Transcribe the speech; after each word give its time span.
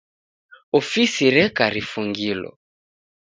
Ofisi 0.79 1.27
reka 1.35 1.63
rifungilo. 1.75 2.51